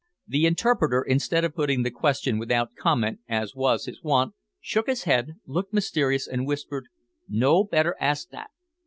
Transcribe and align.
The 0.27 0.47
interpreter, 0.47 1.03
instead 1.03 1.45
of 1.45 1.53
putting 1.53 1.83
the 1.83 1.91
question 1.91 2.39
without 2.39 2.73
comment, 2.75 3.19
as 3.29 3.53
was 3.53 3.85
his 3.85 4.01
wont, 4.01 4.33
shook 4.59 4.87
his 4.87 5.03
head, 5.03 5.33
looked 5.45 5.73
mysterious, 5.73 6.27
and 6.27 6.47
whispered 6.47 6.85
"No 7.29 7.63
better 7.63 7.95
ask 7.99 8.31
dat. 8.31 8.49